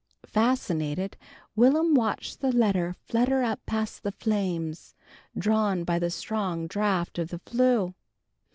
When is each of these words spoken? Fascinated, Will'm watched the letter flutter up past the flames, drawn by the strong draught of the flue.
Fascinated, 0.25 1.15
Will'm 1.55 1.93
watched 1.93 2.39
the 2.39 2.51
letter 2.51 2.95
flutter 3.05 3.43
up 3.43 3.63
past 3.67 4.01
the 4.01 4.11
flames, 4.13 4.95
drawn 5.37 5.83
by 5.83 5.99
the 5.99 6.09
strong 6.09 6.65
draught 6.65 7.19
of 7.19 7.27
the 7.27 7.37
flue. 7.37 7.93